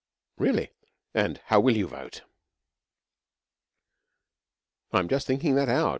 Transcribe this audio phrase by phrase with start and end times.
[0.39, 0.71] 'Really!
[1.13, 2.23] And how will you vote?'
[4.91, 5.89] 'I'm just thinking that out.'